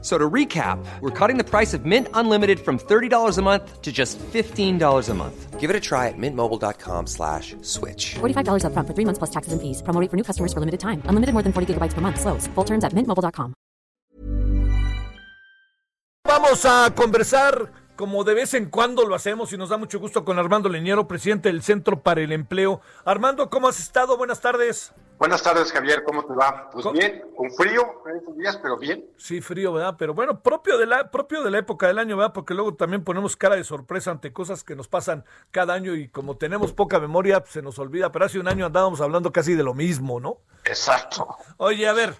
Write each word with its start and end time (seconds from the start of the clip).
So 0.00 0.16
to 0.16 0.30
recap, 0.30 0.78
we're 1.00 1.10
cutting 1.10 1.38
the 1.38 1.44
price 1.44 1.74
of 1.74 1.84
Mint 1.84 2.06
Unlimited 2.14 2.60
from 2.60 2.78
$30 2.78 3.36
a 3.36 3.42
month 3.42 3.82
to 3.82 3.90
just 3.90 4.16
$15 4.18 5.08
a 5.08 5.14
month. 5.14 5.58
Give 5.58 5.70
it 5.70 5.74
a 5.74 5.80
try 5.80 6.06
at 6.06 6.14
mintmobile.com 6.16 7.08
slash 7.08 7.56
switch. 7.62 8.14
$45 8.20 8.62
upfront 8.62 8.86
for 8.86 8.94
three 8.94 9.04
months 9.04 9.18
plus 9.18 9.30
taxes 9.30 9.52
and 9.52 9.60
fees. 9.60 9.82
Promo 9.82 10.00
rate 10.00 10.08
for 10.08 10.16
new 10.16 10.22
customers 10.22 10.52
for 10.52 10.60
limited 10.60 10.78
time. 10.78 11.02
Unlimited 11.10 11.34
more 11.34 11.42
than 11.42 11.52
40 11.52 11.74
gigabytes 11.74 11.94
per 11.94 12.00
month. 12.00 12.20
Slows. 12.20 12.46
Full 12.54 12.64
terms 12.64 12.84
at 12.84 12.94
mintmobile.com. 12.94 13.54
Vamos 16.24 16.64
a 16.64 16.94
conversar 16.94 17.72
como 17.96 18.22
de 18.22 18.34
vez 18.34 18.54
en 18.54 18.70
cuando 18.70 19.04
lo 19.04 19.16
hacemos 19.16 19.52
y 19.52 19.56
nos 19.56 19.70
da 19.70 19.78
mucho 19.78 19.98
gusto 19.98 20.24
con 20.24 20.38
Armando 20.38 20.68
Leñero, 20.68 21.08
presidente 21.08 21.48
del 21.48 21.62
Centro 21.62 22.02
para 22.02 22.20
el 22.20 22.30
Empleo. 22.30 22.80
Armando, 23.04 23.50
¿cómo 23.50 23.66
has 23.66 23.80
estado? 23.80 24.16
Buenas 24.16 24.40
tardes. 24.40 24.92
Buenas 25.18 25.42
tardes, 25.42 25.72
Javier, 25.72 26.04
¿cómo 26.04 26.24
te 26.24 26.32
va? 26.32 26.70
Pues 26.70 26.86
bien, 26.92 27.24
con 27.36 27.50
frío 27.50 28.04
estos 28.16 28.36
días, 28.36 28.56
pero 28.62 28.78
bien. 28.78 29.04
Sí, 29.16 29.40
frío, 29.40 29.72
¿verdad? 29.72 29.96
Pero 29.98 30.14
bueno, 30.14 30.40
propio 30.44 30.78
de 30.78 30.86
la 30.86 31.10
propio 31.10 31.42
de 31.42 31.50
la 31.50 31.58
época 31.58 31.88
del 31.88 31.98
año, 31.98 32.16
¿verdad? 32.16 32.32
Porque 32.32 32.54
luego 32.54 32.74
también 32.74 33.02
ponemos 33.02 33.36
cara 33.36 33.56
de 33.56 33.64
sorpresa 33.64 34.12
ante 34.12 34.32
cosas 34.32 34.62
que 34.62 34.76
nos 34.76 34.86
pasan 34.86 35.24
cada 35.50 35.74
año 35.74 35.96
y 35.96 36.08
como 36.08 36.36
tenemos 36.36 36.72
poca 36.72 37.00
memoria, 37.00 37.42
se 37.48 37.62
nos 37.62 37.80
olvida, 37.80 38.12
pero 38.12 38.26
hace 38.26 38.38
un 38.38 38.46
año 38.46 38.64
andábamos 38.64 39.00
hablando 39.00 39.32
casi 39.32 39.54
de 39.54 39.64
lo 39.64 39.74
mismo, 39.74 40.20
¿no? 40.20 40.38
Exacto. 40.64 41.36
Oye, 41.56 41.88
a 41.88 41.92
ver, 41.92 42.14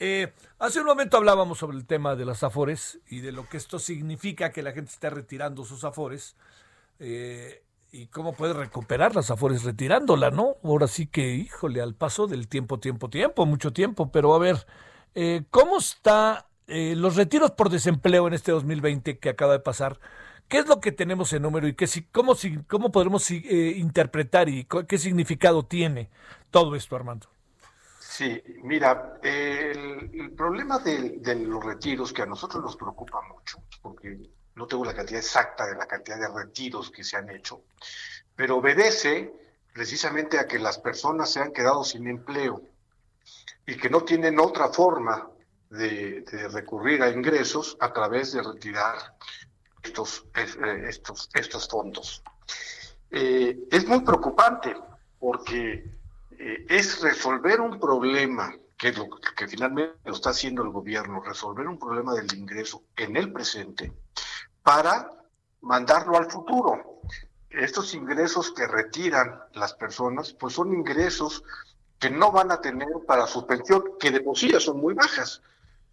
eh, 0.00 0.32
hace 0.58 0.80
un 0.80 0.86
momento 0.86 1.18
hablábamos 1.18 1.58
sobre 1.58 1.76
el 1.76 1.86
tema 1.86 2.16
de 2.16 2.24
las 2.24 2.42
afores 2.42 2.98
y 3.08 3.20
de 3.20 3.30
lo 3.30 3.48
que 3.48 3.58
esto 3.58 3.78
significa 3.78 4.50
que 4.50 4.64
la 4.64 4.72
gente 4.72 4.90
esté 4.90 5.08
retirando 5.08 5.64
sus 5.64 5.84
afores. 5.84 6.34
Eh, 6.98 7.62
y 7.92 8.06
cómo 8.06 8.32
puede 8.32 8.52
recuperar 8.52 9.14
las 9.14 9.30
afores 9.30 9.64
retirándola, 9.64 10.30
¿no? 10.30 10.56
Ahora 10.62 10.86
sí 10.86 11.06
que, 11.06 11.34
híjole, 11.34 11.80
al 11.80 11.94
paso 11.94 12.26
del 12.26 12.48
tiempo, 12.48 12.78
tiempo, 12.78 13.10
tiempo, 13.10 13.46
mucho 13.46 13.72
tiempo, 13.72 14.10
pero 14.10 14.34
a 14.34 14.38
ver, 14.38 14.66
eh, 15.14 15.42
¿cómo 15.50 15.78
está 15.78 16.48
eh, 16.66 16.94
los 16.96 17.16
retiros 17.16 17.50
por 17.52 17.70
desempleo 17.70 18.26
en 18.28 18.34
este 18.34 18.52
2020 18.52 19.18
que 19.18 19.28
acaba 19.28 19.52
de 19.52 19.60
pasar? 19.60 19.98
¿Qué 20.48 20.58
es 20.58 20.68
lo 20.68 20.80
que 20.80 20.92
tenemos 20.92 21.32
en 21.32 21.42
número 21.42 21.68
y 21.68 21.74
qué, 21.74 21.86
cómo, 22.12 22.34
cómo 22.66 22.90
podremos 22.90 23.30
eh, 23.30 23.74
interpretar 23.76 24.48
y 24.48 24.66
qué 24.88 24.98
significado 24.98 25.64
tiene 25.64 26.10
todo 26.50 26.74
esto, 26.74 26.96
Armando? 26.96 27.28
Sí, 28.20 28.42
mira, 28.64 29.18
el, 29.22 30.32
problema 30.36 30.80
de, 30.80 31.20
los 31.46 31.64
retiros 31.64 32.12
que 32.12 32.22
a 32.22 32.26
nosotros 32.26 32.62
nos 32.62 32.76
preocupa 32.76 33.20
mucho, 33.32 33.58
porque 33.80 34.18
no 34.60 34.66
tengo 34.66 34.84
la 34.84 34.94
cantidad 34.94 35.20
exacta 35.20 35.66
de 35.66 35.74
la 35.74 35.86
cantidad 35.86 36.18
de 36.18 36.28
retiros 36.28 36.90
que 36.90 37.02
se 37.02 37.16
han 37.16 37.30
hecho, 37.30 37.62
pero 38.36 38.58
obedece 38.58 39.32
precisamente 39.72 40.38
a 40.38 40.46
que 40.46 40.58
las 40.58 40.78
personas 40.78 41.32
se 41.32 41.40
han 41.40 41.52
quedado 41.52 41.82
sin 41.82 42.06
empleo 42.06 42.60
y 43.66 43.76
que 43.78 43.88
no 43.88 44.02
tienen 44.02 44.38
otra 44.38 44.68
forma 44.68 45.30
de, 45.70 46.24
recurrir 46.52 47.02
a 47.02 47.08
ingresos 47.08 47.78
a 47.80 47.90
través 47.90 48.32
de 48.32 48.42
retirar 48.42 49.16
estos, 49.82 50.26
eh, 50.34 50.84
estos, 50.88 51.30
estos 51.32 51.66
fondos. 51.66 52.22
Eh, 53.10 53.60
es 53.70 53.86
muy 53.86 54.00
preocupante 54.00 54.76
porque 55.18 55.90
eh, 56.38 56.66
es 56.68 57.00
resolver 57.00 57.62
un 57.62 57.80
problema 57.80 58.54
que 58.76 58.88
es 58.88 58.98
lo 58.98 59.08
que 59.10 59.46
finalmente 59.48 59.96
lo 60.04 60.14
está 60.14 60.30
haciendo 60.30 60.62
el 60.62 60.70
gobierno, 60.70 61.22
resolver 61.22 61.66
un 61.66 61.78
problema 61.78 62.14
del 62.14 62.34
ingreso 62.34 62.82
en 62.96 63.16
el 63.16 63.30
presente, 63.30 63.92
para 64.62 65.10
mandarlo 65.60 66.16
al 66.16 66.30
futuro. 66.30 67.00
Estos 67.50 67.94
ingresos 67.94 68.52
que 68.52 68.66
retiran 68.66 69.40
las 69.54 69.74
personas, 69.74 70.32
pues 70.32 70.54
son 70.54 70.72
ingresos 70.72 71.42
que 71.98 72.10
no 72.10 72.32
van 72.32 72.50
a 72.50 72.60
tener 72.60 72.88
para 73.06 73.26
su 73.26 73.46
pensión, 73.46 73.84
que 73.98 74.10
de 74.10 74.20
por 74.20 74.38
sí 74.38 74.50
ya 74.50 74.60
son 74.60 74.80
muy 74.80 74.94
bajas. 74.94 75.42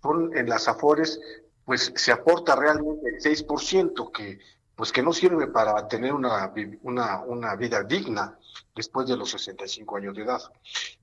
Son 0.01 0.35
en 0.37 0.47
las 0.47 0.67
afores, 0.67 1.19
pues 1.65 1.91
se 1.95 2.11
aporta 2.11 2.55
realmente 2.55 3.09
el 3.09 3.19
6%, 3.19 4.11
que 4.11 4.39
pues 4.77 4.91
que 4.91 5.01
no 5.01 5.11
sirve 5.11 5.47
para 5.47 5.87
tener 5.87 6.13
una, 6.13 6.53
una, 6.83 7.21
una 7.21 7.55
vida 7.55 7.81
digna 7.81 8.37
después 8.75 9.07
de 9.07 9.17
los 9.17 9.31
65 9.31 9.97
años 9.97 10.15
de 10.15 10.21
edad. 10.21 10.41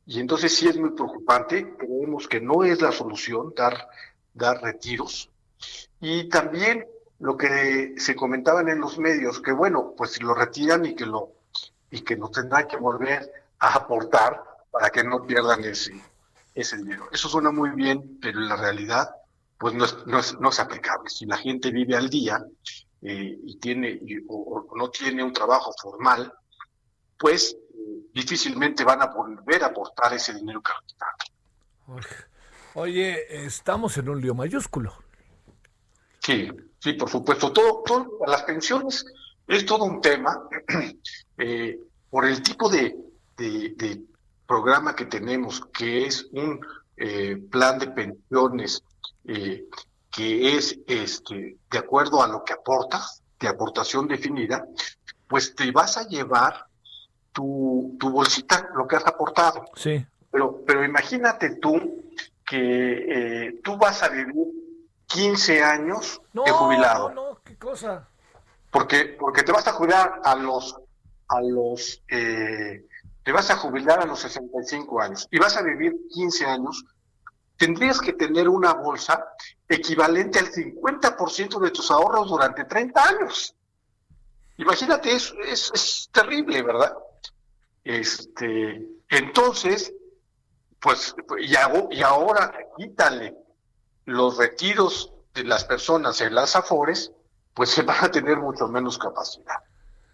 Y 0.07 0.21
entonces 0.21 0.57
sí 0.57 0.69
es 0.69 0.79
muy 0.79 0.91
preocupante, 0.91 1.75
creemos 1.77 2.29
que 2.29 2.41
no 2.41 2.63
es 2.63 2.81
la 2.81 2.93
solución 2.93 3.53
dar, 3.57 3.89
dar 4.33 4.63
retiros. 4.63 5.29
Y 6.01 6.29
también 6.29 6.87
lo 7.21 7.37
que 7.37 7.95
se 7.97 8.15
comentaban 8.15 8.69
en 8.69 8.81
los 8.81 8.99
medios, 8.99 9.41
que 9.41 9.53
bueno, 9.53 9.95
pues 9.97 10.13
si 10.13 10.23
lo 10.23 10.35
retiran 10.35 10.85
y 10.85 10.95
que 10.95 11.07
lo 11.07 11.33
y 11.91 12.01
que 12.03 12.17
no 12.17 12.29
tendrán 12.29 12.67
que 12.67 12.77
volver 12.77 13.31
a 13.61 13.75
aportar 13.75 14.43
para 14.71 14.91
que 14.91 15.05
no 15.05 15.25
pierdan 15.25 15.63
ese, 15.65 15.95
ese 16.55 16.77
dinero. 16.77 17.09
Eso 17.13 17.29
suena 17.29 17.53
muy 17.53 17.71
bien, 17.71 18.19
pero 18.21 18.41
en 18.41 18.49
la 18.49 18.57
realidad 18.57 19.15
pues 19.59 19.75
no 19.75 19.85
es, 19.85 19.97
no 20.07 20.19
es, 20.19 20.39
no 20.41 20.49
es 20.49 20.59
aplicable. 20.59 21.09
Si 21.09 21.25
la 21.25 21.37
gente 21.37 21.71
vive 21.71 21.97
al 21.97 22.11
día 22.11 22.45
eh, 23.01 23.39
y 23.45 23.59
tiene 23.59 23.91
y, 23.91 24.19
o, 24.29 24.67
o, 24.69 24.77
no 24.77 24.91
tiene 24.91 25.23
un 25.23 25.33
trabajo 25.33 25.73
formal, 25.81 26.33
pues 27.19 27.57
eh, 27.73 28.07
difícilmente 28.13 28.85
van 28.85 29.03
a 29.03 29.07
volver 29.07 29.63
a 29.63 29.67
aportar 29.67 30.13
ese 30.15 30.35
dinero 30.35 30.61
que 30.63 30.73
Oye, 32.75 33.47
estamos 33.47 33.97
en 33.99 34.09
un 34.09 34.21
lío 34.21 34.35
mayúsculo. 34.35 34.93
Sí, 36.19 36.51
sí, 36.85 36.93
por 36.93 37.09
supuesto. 37.09 37.51
Todo, 37.51 37.83
todo, 37.85 38.19
las 38.27 38.43
pensiones 38.43 39.07
es 39.49 39.65
todo 39.65 39.85
un 39.85 40.03
tema 40.03 40.47
eh, 41.39 41.79
por 42.11 42.27
el 42.27 42.43
tipo 42.43 42.69
de, 42.69 42.95
de, 43.39 43.75
de, 43.75 44.03
programa 44.47 44.95
que 44.95 45.07
tenemos, 45.07 45.65
que 45.73 46.05
es 46.05 46.29
un 46.33 46.61
eh, 46.99 47.39
plan 47.51 47.79
de 47.79 47.87
pensiones 47.89 48.83
eh, 49.25 49.65
que 50.11 50.57
es 50.57 50.79
este 50.87 51.57
de 51.71 51.79
acuerdo 51.79 52.23
a 52.23 52.29
lo 52.29 52.45
que 52.45 52.53
aportas, 52.53 53.23
de 53.41 53.49
aportación 53.49 54.07
definida, 54.07 54.67
pues 55.27 55.55
te 55.55 55.73
vas 55.73 55.97
a 55.97 56.07
llevar 56.07 56.67
tu, 57.33 57.97
tu 57.99 58.11
bolsita, 58.11 58.69
lo 58.77 58.87
que 58.87 58.97
has 58.97 59.07
aportado. 59.07 59.65
Sí. 59.77 60.05
Pero, 60.31 60.63
pero 60.67 60.85
imagínate 60.85 61.57
tú 61.57 62.05
que 62.45 63.59
tú 63.65 63.79
vas 63.79 64.03
a 64.03 64.11
vivir 64.11 64.64
15 65.15 65.63
años 65.63 66.21
no, 66.33 66.43
de 66.43 66.51
jubilado. 66.51 67.11
No, 67.11 67.31
no, 67.31 67.41
qué 67.45 67.57
cosa. 67.57 68.09
Porque, 68.71 69.17
porque 69.19 69.45
te 69.45 69.53
vas 69.53 69.67
a 69.69 69.73
jubilar 69.73 70.21
a 70.25 70.35
los, 70.35 70.77
a 71.29 71.41
los, 71.41 72.03
eh, 72.09 72.85
te 73.23 73.33
vas 73.33 73.49
a 73.51 73.57
jubilar 73.57 74.01
a 74.01 74.07
los 74.07 74.19
65 74.19 75.01
años 75.01 75.29
y 75.31 75.39
vas 75.39 75.57
a 75.57 75.63
vivir 75.63 75.95
15 76.11 76.47
años, 76.47 76.85
tendrías 77.57 78.01
que 78.01 78.15
tener 78.15 78.49
una 78.49 78.75
bolsa 78.75 79.25
equivalente 79.69 80.41
al 80.41 80.51
50% 80.51 81.61
de 81.61 81.71
tus 81.71 81.93
ahorros 81.93 82.29
durante 82.29 82.65
30 82.65 83.09
años. 83.09 83.55
Imagínate, 84.57 85.13
es, 85.13 85.33
es, 85.47 85.71
es 85.73 86.09
terrible, 86.13 86.61
¿verdad? 86.63 86.93
Este, 87.85 88.85
entonces, 89.09 89.93
pues, 90.81 91.15
y, 91.39 91.55
hago, 91.55 91.89
y 91.93 92.03
ahora 92.03 92.53
quítale 92.77 93.44
los 94.05 94.37
retiros 94.37 95.13
de 95.35 95.45
las 95.45 95.65
personas 95.65 96.21
en 96.21 96.35
las 96.35 96.57
afores, 96.57 97.13
pues 97.55 97.71
se 97.71 97.83
van 97.83 98.05
a 98.05 98.11
tener 98.11 98.39
mucho 98.39 98.69
menos 98.69 98.99
capacidad. 98.99 99.57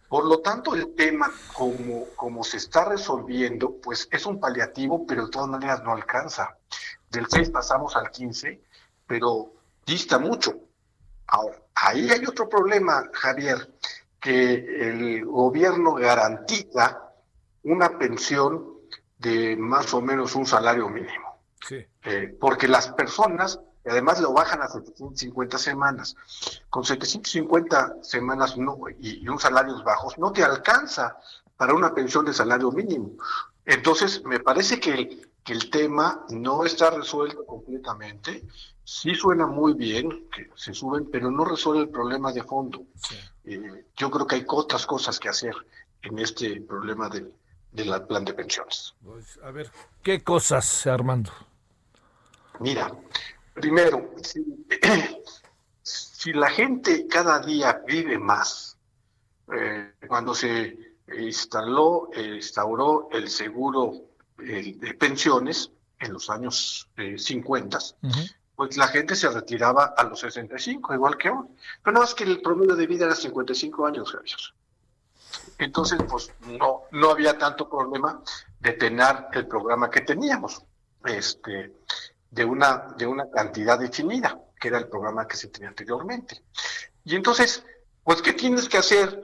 Por 0.08 0.26
lo 0.26 0.40
tanto, 0.40 0.74
el 0.74 0.94
tema, 0.94 1.30
como, 1.54 2.06
como 2.16 2.42
se 2.42 2.56
está 2.56 2.84
resolviendo, 2.84 3.76
pues 3.80 4.08
es 4.10 4.26
un 4.26 4.40
paliativo, 4.40 5.06
pero 5.06 5.26
de 5.26 5.30
todas 5.30 5.48
maneras 5.48 5.84
no 5.84 5.92
alcanza. 5.92 6.56
Del 7.08 7.26
6 7.28 7.50
pasamos 7.50 7.94
al 7.94 8.10
15, 8.10 8.60
pero 9.06 9.52
dista 9.86 10.18
mucho. 10.18 10.56
Ahora, 11.28 11.62
ahí 11.76 12.10
hay 12.10 12.26
otro 12.26 12.48
problema, 12.48 13.08
Javier, 13.12 13.72
que 14.18 14.54
el 14.54 15.24
gobierno 15.24 15.94
garantiza 15.94 17.12
una 17.62 17.96
pensión 17.96 18.80
de 19.18 19.56
más 19.56 19.94
o 19.94 20.00
menos 20.00 20.34
un 20.34 20.46
salario 20.46 20.88
mínimo. 20.88 21.38
Sí. 21.66 21.86
Eh, 22.02 22.36
porque 22.40 22.66
las 22.66 22.88
personas 22.88 23.60
y 23.84 23.88
además 23.88 24.20
lo 24.20 24.32
bajan 24.32 24.62
a 24.62 24.68
750 24.68 25.58
semanas. 25.58 26.16
Con 26.68 26.84
750 26.84 28.02
semanas 28.02 28.56
no, 28.56 28.78
y, 28.98 29.22
y 29.24 29.28
un 29.28 29.38
salarios 29.38 29.82
bajos 29.84 30.18
no 30.18 30.32
te 30.32 30.44
alcanza 30.44 31.16
para 31.56 31.74
una 31.74 31.94
pensión 31.94 32.24
de 32.24 32.32
salario 32.32 32.70
mínimo. 32.72 33.12
Entonces, 33.64 34.24
me 34.24 34.40
parece 34.40 34.80
que 34.80 34.92
el, 34.92 35.30
que 35.44 35.52
el 35.52 35.70
tema 35.70 36.24
no 36.30 36.64
está 36.64 36.90
resuelto 36.90 37.44
completamente. 37.46 38.44
Sí 38.84 39.14
suena 39.14 39.46
muy 39.46 39.74
bien 39.74 40.28
que 40.30 40.50
se 40.56 40.74
suben, 40.74 41.08
pero 41.10 41.30
no 41.30 41.44
resuelve 41.44 41.82
el 41.82 41.88
problema 41.90 42.32
de 42.32 42.42
fondo. 42.42 42.82
Sí. 42.96 43.16
Eh, 43.44 43.84
yo 43.96 44.10
creo 44.10 44.26
que 44.26 44.36
hay 44.36 44.44
otras 44.48 44.86
cosas 44.86 45.18
que 45.18 45.28
hacer 45.28 45.54
en 46.02 46.18
este 46.18 46.60
problema 46.62 47.08
del, 47.08 47.32
del 47.72 48.02
plan 48.06 48.24
de 48.24 48.34
pensiones. 48.34 48.94
Pues, 49.04 49.38
a 49.44 49.50
ver, 49.50 49.70
¿qué 50.02 50.22
cosas, 50.22 50.86
Armando? 50.86 51.30
Mira, 52.58 52.92
primero, 53.54 54.14
si, 54.22 54.66
si 55.82 56.32
la 56.32 56.50
gente 56.50 57.06
cada 57.08 57.40
día 57.40 57.82
vive 57.86 58.18
más, 58.18 58.76
eh, 59.52 59.94
cuando 60.06 60.34
se 60.34 60.76
instaló, 61.18 62.10
eh, 62.12 62.36
instauró 62.36 63.08
el 63.12 63.28
seguro 63.28 63.92
eh, 64.38 64.74
de 64.76 64.94
pensiones 64.94 65.72
en 65.98 66.12
los 66.12 66.30
años 66.30 66.88
50, 67.16 67.78
pues 68.56 68.76
la 68.76 68.88
gente 68.88 69.14
se 69.14 69.28
retiraba 69.28 69.94
a 69.96 70.04
los 70.04 70.20
65, 70.20 70.94
igual 70.94 71.18
que 71.18 71.30
hoy. 71.30 71.46
Pero 71.82 71.98
no 71.98 72.04
es 72.04 72.14
que 72.14 72.24
el 72.24 72.40
promedio 72.40 72.74
de 72.74 72.86
vida 72.86 73.06
era 73.06 73.14
55 73.14 73.86
años, 73.86 74.10
Javier. 74.10 74.38
Entonces, 75.58 76.00
pues 76.08 76.32
no, 76.46 76.82
no 76.92 77.10
había 77.10 77.36
tanto 77.36 77.68
problema 77.68 78.22
de 78.60 78.72
tener 78.72 79.26
el 79.32 79.46
programa 79.46 79.90
que 79.90 80.00
teníamos, 80.00 80.62
este, 81.04 81.74
de 82.30 82.44
una, 82.44 82.94
de 82.96 83.06
una 83.06 83.30
cantidad 83.30 83.78
definida, 83.78 84.40
que 84.58 84.68
era 84.68 84.78
el 84.78 84.88
programa 84.88 85.26
que 85.26 85.36
se 85.36 85.48
tenía 85.48 85.68
anteriormente. 85.68 86.42
Y 87.04 87.16
entonces, 87.16 87.64
pues, 88.04 88.22
¿qué 88.22 88.32
tienes 88.32 88.68
que 88.68 88.78
hacer? 88.78 89.22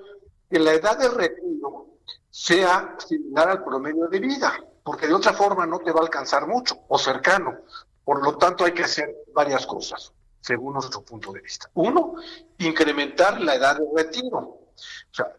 Que 0.50 0.58
la 0.58 0.73
edad 0.73 0.99
de 0.99 1.08
retiro 1.08 1.99
sea 2.31 2.97
similar 2.99 3.49
al 3.49 3.64
promedio 3.64 4.08
de 4.08 4.20
vida, 4.20 4.58
porque 4.82 5.06
de 5.06 5.14
otra 5.14 5.32
forma 5.32 5.67
no 5.67 5.79
te 5.79 5.93
va 5.93 6.00
a 6.00 6.05
alcanzar 6.05 6.47
mucho 6.47 6.85
o 6.88 6.99
cercano. 6.99 7.58
Por 8.05 8.23
lo 8.23 8.37
tanto, 8.37 8.64
hay 8.64 8.73
que 8.73 8.85
hacer 8.85 9.25
varias 9.35 9.67
cosas, 9.67 10.12
según 10.41 10.75
nuestro 10.75 11.03
punto 11.03 11.32
de 11.32 11.41
vista. 11.41 11.70
Uno, 11.75 12.14
incrementar 12.58 13.41
la 13.41 13.55
edad 13.55 13.79
de 13.79 13.87
retiro. 13.94 14.38
O 14.38 14.73
sea, 15.11 15.35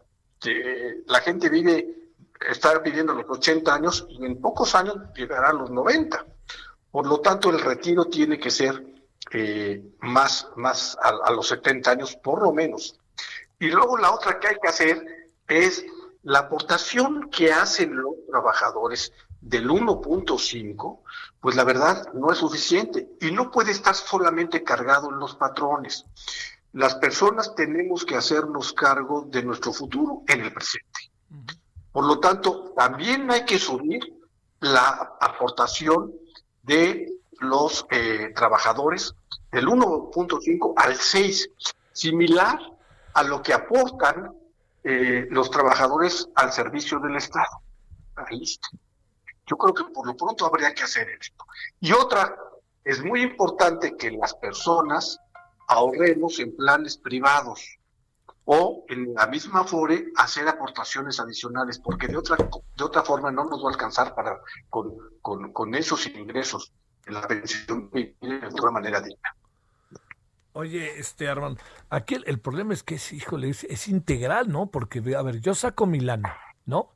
la 1.06 1.20
gente 1.20 1.48
vive, 1.48 2.12
está 2.48 2.78
viviendo 2.78 3.14
los 3.14 3.26
80 3.28 3.74
años 3.74 4.06
y 4.10 4.24
en 4.24 4.40
pocos 4.40 4.74
años 4.74 4.96
llegará 5.14 5.50
a 5.50 5.54
los 5.54 5.70
90. 5.70 6.26
Por 6.90 7.06
lo 7.06 7.20
tanto, 7.20 7.50
el 7.50 7.60
retiro 7.60 8.06
tiene 8.06 8.38
que 8.38 8.50
ser 8.50 8.82
eh, 9.30 9.82
más, 10.00 10.48
más 10.56 10.96
a, 11.02 11.30
los 11.32 11.48
70 11.48 11.90
años, 11.90 12.16
por 12.16 12.42
lo 12.42 12.52
menos. 12.52 12.98
Y 13.58 13.68
luego 13.68 13.98
la 13.98 14.12
otra 14.12 14.38
que 14.38 14.48
hay 14.48 14.56
que 14.60 14.68
hacer 14.68 15.04
es 15.46 15.84
la 16.22 16.40
aportación 16.40 17.28
que 17.30 17.52
hacen 17.52 17.96
los 17.96 18.14
trabajadores 18.30 19.12
del 19.40 19.68
1.5, 19.68 21.00
pues 21.40 21.56
la 21.56 21.64
verdad 21.64 22.12
no 22.14 22.32
es 22.32 22.38
suficiente 22.38 23.08
y 23.20 23.30
no 23.30 23.50
puede 23.50 23.70
estar 23.70 23.94
solamente 23.94 24.64
cargado 24.64 25.10
en 25.10 25.18
los 25.18 25.36
patrones. 25.36 26.06
Las 26.72 26.94
personas 26.96 27.54
tenemos 27.54 28.04
que 28.04 28.16
hacernos 28.16 28.72
cargo 28.72 29.26
de 29.28 29.42
nuestro 29.42 29.72
futuro 29.72 30.22
en 30.26 30.40
el 30.40 30.52
presente. 30.52 31.10
Por 31.92 32.04
lo 32.04 32.18
tanto, 32.20 32.72
también 32.76 33.30
hay 33.30 33.44
que 33.44 33.58
subir 33.58 34.00
la 34.60 35.16
aportación 35.20 36.12
de 36.68 37.08
los 37.40 37.86
eh, 37.90 38.30
trabajadores 38.36 39.14
del 39.50 39.66
1.5 39.66 40.74
al 40.76 40.94
6, 40.94 41.50
similar 41.92 42.58
a 43.14 43.22
lo 43.22 43.42
que 43.42 43.54
aportan 43.54 44.32
eh, 44.84 45.26
los 45.30 45.50
trabajadores 45.50 46.28
al 46.34 46.52
servicio 46.52 47.00
del 47.00 47.16
Estado. 47.16 47.62
Ahí 48.16 48.42
está. 48.42 48.68
Yo 49.46 49.56
creo 49.56 49.72
que 49.72 49.84
por 49.92 50.06
lo 50.06 50.14
pronto 50.14 50.44
habría 50.44 50.74
que 50.74 50.82
hacer 50.82 51.08
esto. 51.08 51.44
Y 51.80 51.92
otra, 51.92 52.36
es 52.84 53.02
muy 53.02 53.22
importante 53.22 53.96
que 53.96 54.10
las 54.10 54.34
personas 54.34 55.18
ahorremos 55.68 56.38
en 56.38 56.54
planes 56.54 56.98
privados 56.98 57.77
o 58.50 58.86
en 58.88 59.12
la 59.12 59.26
misma 59.26 59.62
FORE 59.62 60.10
hacer 60.16 60.48
aportaciones 60.48 61.20
adicionales, 61.20 61.78
porque 61.78 62.08
de 62.08 62.16
otra, 62.16 62.38
de 62.38 62.82
otra 62.84 63.02
forma 63.02 63.30
no 63.30 63.44
nos 63.44 63.62
va 63.62 63.68
a 63.68 63.72
alcanzar 63.72 64.14
para 64.14 64.40
con, 64.70 65.52
con, 65.52 65.74
esos 65.74 66.06
ingresos 66.06 66.72
en 67.04 67.12
la 67.12 67.28
pensión 67.28 67.90
de 67.92 68.16
otra 68.50 68.70
manera 68.70 69.02
digna. 69.02 69.36
Oye, 70.54 70.98
este 70.98 71.28
Armando, 71.28 71.60
aquí 71.90 72.16
el, 72.24 72.40
problema 72.40 72.72
es 72.72 72.82
que 72.82 72.94
es, 72.94 73.12
híjole, 73.12 73.50
es, 73.50 73.64
es, 73.64 73.86
integral, 73.86 74.50
¿no? 74.50 74.70
Porque, 74.70 75.02
a 75.14 75.20
ver, 75.20 75.40
yo 75.40 75.54
saco 75.54 75.84
mi 75.84 76.00
lana, 76.00 76.38
¿no? 76.64 76.94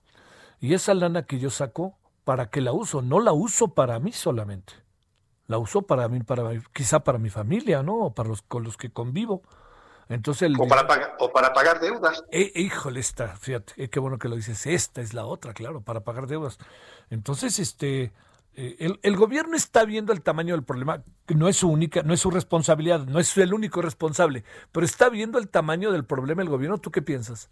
Y 0.58 0.72
esa 0.72 0.94
lana 0.94 1.26
que 1.26 1.38
yo 1.38 1.50
saco, 1.50 1.98
¿para 2.24 2.48
qué 2.48 2.62
la 2.62 2.72
uso? 2.72 3.02
No 3.02 3.20
la 3.20 3.34
uso 3.34 3.74
para 3.74 3.98
mí 3.98 4.12
solamente 4.12 4.72
la 5.48 5.58
uso 5.58 5.82
para 5.82 6.08
mí, 6.08 6.20
para 6.20 6.50
quizá 6.72 7.04
para 7.04 7.18
mi 7.18 7.28
familia, 7.28 7.82
¿no? 7.82 7.96
O 7.96 8.14
para 8.14 8.30
los 8.30 8.40
con 8.40 8.64
los 8.64 8.78
que 8.78 8.90
convivo. 8.90 9.42
Entonces 10.12 10.52
o, 10.58 10.68
para 10.68 10.86
pagar, 10.86 11.16
o 11.18 11.32
para 11.32 11.52
pagar 11.52 11.80
deudas. 11.80 12.24
Eh, 12.30 12.52
híjole, 12.54 13.00
esta, 13.00 13.28
fíjate, 13.36 13.72
eh, 13.76 13.88
qué 13.88 13.98
bueno 14.00 14.18
que 14.18 14.28
lo 14.28 14.36
dices, 14.36 14.66
esta 14.66 15.00
es 15.00 15.14
la 15.14 15.24
otra, 15.24 15.54
claro, 15.54 15.80
para 15.80 16.00
pagar 16.00 16.26
deudas. 16.26 16.58
Entonces, 17.10 17.58
este, 17.58 18.12
eh, 18.54 18.76
el, 18.78 19.00
el, 19.02 19.16
gobierno 19.16 19.56
está 19.56 19.84
viendo 19.84 20.12
el 20.12 20.22
tamaño 20.22 20.54
del 20.54 20.64
problema, 20.64 21.02
no 21.28 21.48
es 21.48 21.56
su 21.56 21.68
única, 21.68 22.02
no 22.02 22.12
es 22.12 22.20
su 22.20 22.30
responsabilidad, 22.30 23.06
no 23.06 23.18
es 23.18 23.36
el 23.38 23.54
único 23.54 23.80
responsable, 23.80 24.44
pero 24.72 24.84
está 24.84 25.08
viendo 25.08 25.38
el 25.38 25.48
tamaño 25.48 25.90
del 25.92 26.04
problema 26.04 26.42
el 26.42 26.50
gobierno, 26.50 26.78
¿tú 26.78 26.90
qué 26.90 27.00
piensas? 27.00 27.50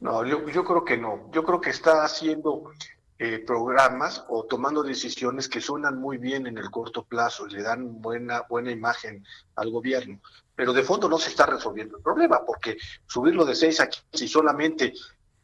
No, 0.00 0.24
yo, 0.24 0.48
yo 0.48 0.64
creo 0.64 0.84
que 0.84 0.96
no, 0.96 1.30
yo 1.32 1.44
creo 1.44 1.60
que 1.60 1.70
está 1.70 2.04
haciendo 2.04 2.72
eh, 3.16 3.38
programas 3.46 4.24
o 4.28 4.44
tomando 4.44 4.82
decisiones 4.82 5.48
que 5.48 5.60
suenan 5.60 6.00
muy 6.00 6.18
bien 6.18 6.48
en 6.48 6.58
el 6.58 6.68
corto 6.70 7.04
plazo 7.04 7.46
y 7.46 7.52
le 7.52 7.62
dan 7.62 8.02
buena, 8.02 8.42
buena 8.48 8.72
imagen 8.72 9.24
al 9.54 9.70
gobierno. 9.70 10.20
Pero 10.56 10.72
de 10.72 10.82
fondo 10.82 11.08
no 11.08 11.18
se 11.18 11.30
está 11.30 11.46
resolviendo 11.46 11.96
el 11.96 12.02
problema, 12.02 12.44
porque 12.44 12.76
subirlo 13.06 13.44
de 13.44 13.54
6 13.54 13.80
a 13.80 13.88
15 13.88 14.24
y 14.24 14.28
solamente 14.28 14.94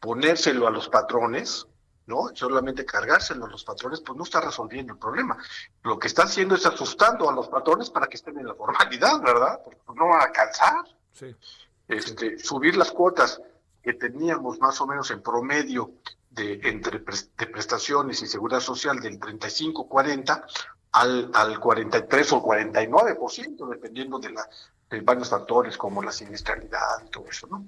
ponérselo 0.01 0.67
a 0.67 0.71
los 0.71 0.89
patrones, 0.89 1.65
¿no? 2.07 2.29
Solamente 2.33 2.85
cargárselo 2.85 3.45
a 3.45 3.49
los 3.49 3.63
patrones, 3.63 4.01
pues 4.01 4.17
no 4.17 4.23
está 4.25 4.41
resolviendo 4.41 4.91
el 4.91 4.99
problema. 4.99 5.37
Lo 5.83 5.97
que 5.97 6.07
está 6.07 6.23
haciendo 6.23 6.55
es 6.55 6.65
asustando 6.65 7.29
a 7.29 7.33
los 7.33 7.47
patrones 7.47 7.89
para 7.89 8.07
que 8.07 8.17
estén 8.17 8.37
en 8.37 8.47
la 8.47 8.55
formalidad, 8.55 9.21
¿verdad? 9.21 9.61
Porque 9.63 9.79
no 9.95 10.09
van 10.09 10.21
a 10.21 10.25
alcanzar. 10.25 10.83
Sí. 11.13 11.33
Este, 11.87 12.37
subir 12.37 12.75
las 12.75 12.91
cuotas 12.91 13.41
que 13.81 13.93
teníamos 13.93 14.59
más 14.59 14.79
o 14.81 14.87
menos 14.87 15.09
en 15.11 15.21
promedio 15.21 15.91
de, 16.31 16.59
entre 16.63 16.99
de 16.99 17.47
prestaciones 17.47 18.21
y 18.21 18.27
seguridad 18.27 18.61
social 18.61 18.99
del 18.99 19.19
35-40 19.19 20.43
al, 20.93 21.29
al 21.33 21.59
43 21.59 22.33
o 22.33 22.43
49%, 22.43 23.69
dependiendo 23.69 24.19
de, 24.19 24.31
la, 24.31 24.49
de 24.89 25.01
varios 25.01 25.29
factores 25.29 25.77
como 25.77 26.01
la 26.01 26.11
siniestralidad 26.11 27.05
y 27.05 27.09
todo 27.09 27.25
eso, 27.29 27.47
¿no? 27.47 27.65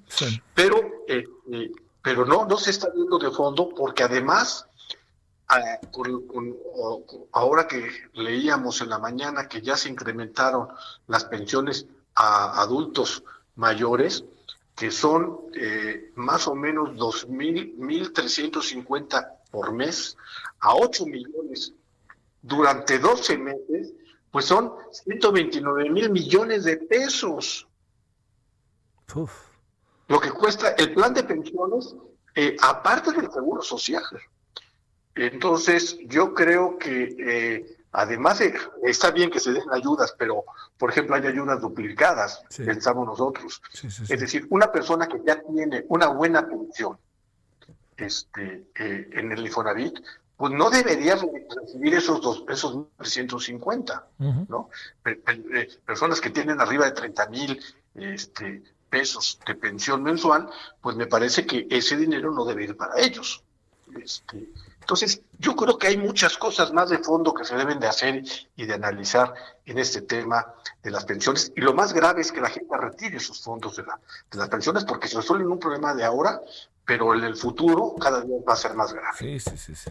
Pero, 0.54 0.78
eh, 1.08 1.26
eh, 1.52 1.72
pero 2.02 2.26
no, 2.26 2.46
no 2.46 2.58
se 2.58 2.72
está 2.72 2.90
viendo 2.90 3.18
de 3.18 3.32
fondo 3.32 3.70
porque 3.70 4.04
además, 4.04 4.66
ah, 5.48 5.80
ahora 7.32 7.68
que 7.68 7.90
leíamos 8.14 8.82
en 8.82 8.90
la 8.90 9.00
mañana 9.00 9.48
que 9.48 9.62
ya 9.62 9.78
se 9.78 9.90
incrementaron 9.90 10.70
las 11.08 11.26
pensiones 11.26 11.86
a 12.16 12.62
adultos 12.62 13.24
mayores, 13.56 14.26
que 14.76 14.92
son 14.92 15.40
eh, 15.56 16.12
más 16.16 16.48
o 16.48 16.56
menos 16.56 16.90
2.000, 16.92 17.78
1.350 17.78 19.28
por 19.52 19.72
mes 19.72 20.18
a 20.60 20.76
8 20.76 21.06
millones 21.06 21.74
durante 22.42 23.00
12 23.00 23.38
meses, 23.38 23.94
pues 24.32 24.46
son 24.46 24.74
129 24.92 25.90
mil 25.90 26.10
millones 26.10 26.64
de 26.64 26.78
pesos. 26.78 27.68
Lo 30.08 30.20
que 30.20 30.32
cuesta 30.32 30.70
el 30.72 30.94
plan 30.94 31.14
de 31.14 31.24
pensiones, 31.24 31.96
eh, 32.36 32.56
aparte 32.62 33.12
del 33.12 33.32
seguro 33.32 33.62
social. 33.62 34.04
Entonces, 35.16 35.98
yo 36.08 36.34
creo 36.34 36.78
que 36.80 37.16
eh, 37.20 37.78
además 37.94 38.40
de, 38.40 38.54
está 38.84 39.12
bien 39.12 39.30
que 39.30 39.40
se 39.40 39.54
den 39.54 39.72
ayudas, 39.72 40.14
pero 40.18 40.44
por 40.78 40.90
ejemplo 40.90 41.16
hay 41.16 41.26
ayudas 41.26 41.62
duplicadas, 41.62 42.44
pensamos 42.58 43.06
nosotros. 43.06 43.62
es 43.84 44.20
decir, 44.20 44.48
una 44.50 44.72
persona 44.72 45.08
que 45.08 45.22
ya 45.26 45.42
tiene 45.42 45.86
una 45.88 46.08
buena 46.08 46.46
pensión 46.46 46.98
este, 47.96 48.66
eh, 48.76 49.10
en 49.14 49.32
el 49.32 49.46
Infonavit, 49.46 50.00
pues 50.36 50.52
no 50.52 50.70
debería 50.70 51.16
recibir 51.16 51.94
esos 51.94 52.20
dos, 52.20 52.44
esos 52.50 52.88
350, 52.98 54.08
¿no? 54.50 54.70
Eh, 55.06 55.70
personas 55.86 56.20
que 56.20 56.32
tienen 56.32 56.60
arriba 56.60 56.86
de 56.86 56.92
30 56.92 57.30
mil 57.30 57.64
este, 57.94 58.64
pesos 58.90 59.40
de 59.46 59.56
pensión 59.56 60.02
mensual, 60.02 60.50
pues 60.82 60.96
me 60.96 61.06
parece 61.06 61.46
que 61.46 61.68
ese 61.70 61.96
dinero 61.98 62.32
no 62.32 62.46
debe 62.46 62.64
ir 62.64 62.76
para 62.76 63.00
ellos. 63.00 63.44
Este, 64.02 64.50
entonces, 64.84 65.22
yo 65.40 65.56
creo 65.56 65.78
que 65.78 65.88
hay 65.88 65.98
muchas 65.98 66.38
cosas 66.38 66.74
más 66.74 66.90
de 66.90 66.98
fondo 66.98 67.34
que 67.34 67.46
se 67.46 67.56
deben 67.56 67.80
de 67.80 67.88
hacer 67.88 68.22
y 68.58 68.66
de 68.66 68.74
analizar 68.74 69.34
en 69.66 69.80
este 69.80 70.02
tema 70.02 70.46
de 70.84 70.92
las 70.92 71.06
pensiones. 71.06 71.54
Y 71.56 71.62
lo 71.62 71.74
más 71.74 71.94
grave 71.94 72.22
es 72.22 72.34
que 72.34 72.42
la 72.42 72.50
gente 72.50 72.76
retire 72.78 73.18
sus 73.22 73.42
fondos 73.42 73.78
de, 73.78 73.86
las 74.34 74.50
pensiones 74.50 74.84
porque 74.84 75.08
se 75.08 75.16
resuelven 75.18 75.48
un 75.48 75.60
problema 75.60 75.94
de 75.96 76.04
ahora, 76.04 76.42
pero 76.86 77.14
en 77.14 77.24
el 77.24 77.38
futuro 77.38 77.96
cada 77.98 78.22
día 78.22 78.36
va 78.48 78.54
a 78.54 78.58
ser 78.58 78.74
más 78.74 78.94
grave. 78.94 79.18
Sí, 79.18 79.40
sí, 79.40 79.58
sí, 79.58 79.74
sí. 79.74 79.90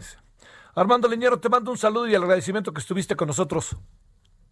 Armando 0.75 1.07
Leñero, 1.07 1.39
te 1.39 1.49
mando 1.49 1.71
un 1.71 1.77
saludo 1.77 2.07
y 2.07 2.13
el 2.13 2.21
agradecimiento 2.21 2.71
que 2.71 2.79
estuviste 2.79 3.15
con 3.15 3.27
nosotros. 3.27 3.75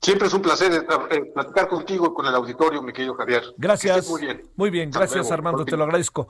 Siempre 0.01 0.27
es 0.27 0.33
un 0.33 0.41
placer 0.41 0.73
eh, 0.73 0.85
eh, 1.11 1.25
platicar 1.35 1.67
contigo 1.67 2.07
y 2.07 2.13
con 2.15 2.25
el 2.25 2.33
auditorio, 2.33 2.81
mi 2.81 2.93
querido 2.93 3.13
Javier. 3.13 3.43
Gracias. 3.57 4.09
Muy 4.09 4.21
bien. 4.21 4.41
Muy 4.55 4.69
bien, 4.71 4.89
gracias 4.89 5.29
Armando, 5.29 5.63
te 5.63 5.77
lo 5.77 5.83
agradezco. 5.83 6.29